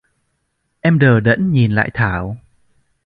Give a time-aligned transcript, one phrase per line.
[0.81, 2.37] Em đờ đẫn nhìn lại Thảo